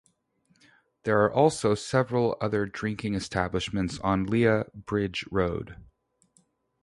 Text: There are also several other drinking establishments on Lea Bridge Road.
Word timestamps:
There 1.03 1.21
are 1.23 1.31
also 1.31 1.75
several 1.75 2.35
other 2.41 2.65
drinking 2.65 3.13
establishments 3.13 3.99
on 3.99 4.25
Lea 4.25 4.63
Bridge 4.73 5.25
Road. 5.29 5.75